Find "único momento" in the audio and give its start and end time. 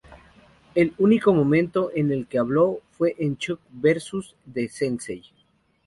0.97-1.91